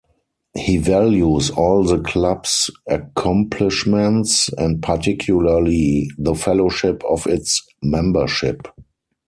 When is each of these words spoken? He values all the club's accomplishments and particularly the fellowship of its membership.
He 0.57 0.77
values 0.77 1.51
all 1.51 1.83
the 1.83 1.99
club's 1.99 2.71
accomplishments 2.89 4.49
and 4.57 4.81
particularly 4.81 6.09
the 6.17 6.33
fellowship 6.33 7.03
of 7.07 7.27
its 7.27 7.63
membership. 7.83 8.67